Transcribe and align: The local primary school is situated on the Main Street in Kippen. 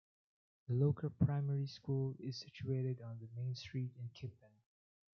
The 0.67 0.73
local 0.73 1.11
primary 1.11 1.67
school 1.67 2.15
is 2.17 2.35
situated 2.39 3.01
on 3.03 3.19
the 3.19 3.27
Main 3.39 3.53
Street 3.53 3.91
in 3.99 4.09
Kippen. 4.15 4.49